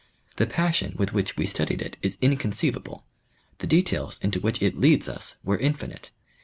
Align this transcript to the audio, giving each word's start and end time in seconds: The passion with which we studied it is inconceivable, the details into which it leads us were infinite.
The 0.37 0.47
passion 0.47 0.95
with 0.97 1.13
which 1.13 1.37
we 1.37 1.45
studied 1.45 1.79
it 1.79 1.95
is 2.01 2.17
inconceivable, 2.21 3.05
the 3.59 3.67
details 3.67 4.17
into 4.23 4.39
which 4.39 4.59
it 4.59 4.75
leads 4.75 5.07
us 5.07 5.35
were 5.43 5.57
infinite. 5.59 6.09